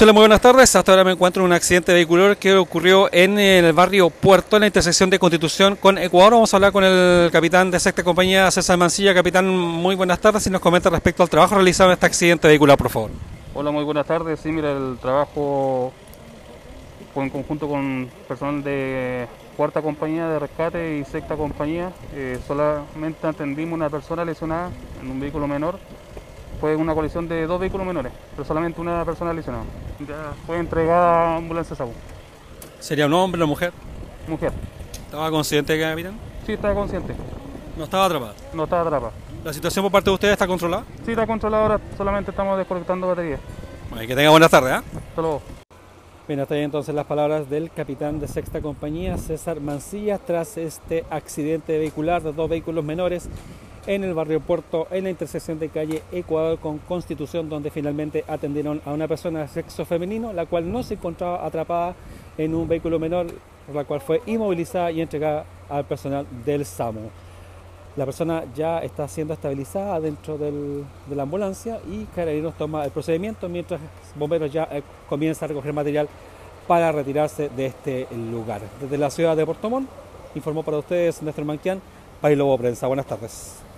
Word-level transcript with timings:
Hola, 0.00 0.14
muy 0.14 0.22
buenas 0.22 0.40
tardes. 0.40 0.74
Hasta 0.74 0.90
ahora 0.90 1.04
me 1.04 1.12
encuentro 1.12 1.42
en 1.42 1.46
un 1.46 1.52
accidente 1.52 1.92
vehicular 1.92 2.38
que 2.38 2.56
ocurrió 2.56 3.10
en 3.12 3.38
el 3.38 3.72
barrio 3.74 4.08
Puerto, 4.08 4.56
en 4.56 4.60
la 4.60 4.66
intersección 4.66 5.10
de 5.10 5.18
Constitución 5.18 5.76
con 5.76 5.98
Ecuador. 5.98 6.32
Vamos 6.32 6.52
a 6.52 6.56
hablar 6.56 6.72
con 6.72 6.82
el 6.82 7.30
capitán 7.30 7.70
de 7.70 7.78
sexta 7.78 8.02
compañía, 8.02 8.50
César 8.50 8.78
Mancilla. 8.78 9.14
Capitán, 9.14 9.46
muy 9.46 9.94
buenas 9.94 10.18
tardes. 10.18 10.46
Y 10.46 10.50
nos 10.50 10.62
comenta 10.62 10.88
respecto 10.88 11.22
al 11.22 11.28
trabajo 11.28 11.56
realizado 11.56 11.90
en 11.90 11.94
este 11.94 12.06
accidente 12.06 12.48
vehicular, 12.48 12.78
por 12.78 12.88
favor. 12.88 13.10
Hola, 13.54 13.70
muy 13.70 13.84
buenas 13.84 14.06
tardes. 14.06 14.40
Sí, 14.40 14.50
mira, 14.50 14.72
el 14.72 14.96
trabajo 14.98 15.92
en 17.14 17.28
conjunto 17.28 17.68
con 17.68 18.08
personal 18.26 18.64
de 18.64 19.28
cuarta 19.58 19.82
compañía 19.82 20.26
de 20.26 20.38
rescate 20.38 20.98
y 20.98 21.04
sexta 21.04 21.36
compañía. 21.36 21.92
Eh, 22.14 22.40
solamente 22.48 23.26
atendimos 23.26 23.74
una 23.74 23.90
persona 23.90 24.24
lesionada 24.24 24.70
en 25.02 25.10
un 25.10 25.20
vehículo 25.20 25.46
menor 25.46 25.78
fue 26.62 26.76
una 26.76 26.94
colisión 26.94 27.26
de 27.26 27.44
dos 27.44 27.58
vehículos 27.58 27.84
menores, 27.84 28.12
pero 28.36 28.44
solamente 28.44 28.80
una 28.80 29.04
persona 29.04 29.32
lesionada. 29.32 29.64
Ya 29.98 30.32
fue 30.46 30.58
entregada 30.58 31.34
a 31.34 31.36
ambulancia 31.38 31.74
SAU. 31.74 31.92
¿Sería 32.78 33.06
un 33.06 33.14
hombre 33.14 33.42
o 33.42 33.48
mujer? 33.48 33.72
Mujer. 34.28 34.52
¿Estaba 34.92 35.28
consciente, 35.28 35.76
capitán? 35.80 36.16
Sí, 36.46 36.52
estaba 36.52 36.72
consciente. 36.72 37.16
¿No 37.76 37.82
estaba 37.82 38.04
atrapada? 38.04 38.34
No 38.52 38.62
estaba 38.62 38.82
atrapada. 38.82 39.12
¿La 39.42 39.52
situación 39.52 39.82
por 39.82 39.90
parte 39.90 40.10
de 40.10 40.14
ustedes 40.14 40.34
está 40.34 40.46
controlada? 40.46 40.84
Sí, 41.04 41.10
está 41.10 41.26
controlada 41.26 41.62
ahora, 41.64 41.80
solamente 41.96 42.30
estamos 42.30 42.56
desconectando 42.56 43.08
baterías. 43.08 43.40
Bueno, 43.90 44.06
que 44.06 44.14
tenga 44.14 44.30
buenas 44.30 44.50
tardes, 44.52 44.72
¿eh? 44.72 44.84
Hasta 45.08 45.20
luego. 45.20 45.42
Bien, 46.28 46.38
hasta 46.38 46.54
ahí 46.54 46.62
entonces 46.62 46.94
las 46.94 47.06
palabras 47.06 47.50
del 47.50 47.72
capitán 47.72 48.20
de 48.20 48.28
sexta 48.28 48.60
compañía, 48.60 49.18
César 49.18 49.58
Mancilla, 49.60 50.18
tras 50.18 50.56
este 50.58 51.04
accidente 51.10 51.76
vehicular 51.76 52.22
de 52.22 52.32
dos 52.32 52.48
vehículos 52.48 52.84
menores 52.84 53.28
en 53.86 54.04
el 54.04 54.14
barrio 54.14 54.40
Puerto, 54.40 54.86
en 54.90 55.04
la 55.04 55.10
intersección 55.10 55.58
de 55.58 55.68
calle 55.68 56.02
Ecuador 56.12 56.58
con 56.58 56.78
Constitución, 56.78 57.48
donde 57.48 57.70
finalmente 57.70 58.24
atendieron 58.28 58.80
a 58.84 58.92
una 58.92 59.08
persona 59.08 59.40
de 59.40 59.48
sexo 59.48 59.84
femenino, 59.84 60.32
la 60.32 60.46
cual 60.46 60.70
no 60.70 60.82
se 60.82 60.94
encontraba 60.94 61.44
atrapada 61.44 61.94
en 62.38 62.54
un 62.54 62.68
vehículo 62.68 62.98
menor, 62.98 63.26
la 63.72 63.84
cual 63.84 64.00
fue 64.00 64.22
inmovilizada 64.26 64.90
y 64.90 65.00
entregada 65.00 65.44
al 65.68 65.84
personal 65.84 66.26
del 66.44 66.64
SAMU. 66.64 67.10
La 67.96 68.06
persona 68.06 68.44
ya 68.54 68.78
está 68.78 69.06
siendo 69.06 69.34
estabilizada 69.34 70.00
dentro 70.00 70.38
de 70.38 70.84
la 71.14 71.24
ambulancia 71.24 71.78
y 71.90 72.04
Carabineros 72.14 72.54
toma 72.54 72.84
el 72.84 72.90
procedimiento 72.90 73.48
mientras 73.50 73.80
bomberos 74.16 74.50
ya 74.50 74.66
eh, 74.72 74.82
comienzan 75.10 75.46
a 75.46 75.48
recoger 75.48 75.74
material 75.74 76.08
para 76.66 76.90
retirarse 76.90 77.50
de 77.50 77.66
este 77.66 78.06
lugar. 78.30 78.62
Desde 78.80 78.96
la 78.96 79.10
ciudad 79.10 79.36
de 79.36 79.44
Puerto 79.44 79.68
Montt, 79.68 79.90
informó 80.34 80.62
para 80.62 80.78
ustedes 80.78 81.22
Néstor 81.22 81.44
Manquian, 81.44 81.82
Lobo 82.22 82.56
Prensa. 82.56 82.86
Buenas 82.86 83.06
tardes. 83.06 83.71